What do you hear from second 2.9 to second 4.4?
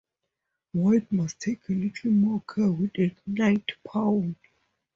a knight pawn.